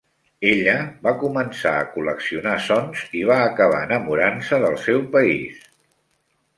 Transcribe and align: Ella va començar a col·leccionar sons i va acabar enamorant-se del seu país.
Ella 0.51 0.73
va 1.07 1.13
començar 1.23 1.73
a 1.81 1.83
col·leccionar 1.91 2.55
sons 2.71 3.05
i 3.23 3.23
va 3.33 3.39
acabar 3.45 3.85
enamorant-se 3.91 4.63
del 4.69 4.83
seu 4.91 5.09
país. 5.17 5.67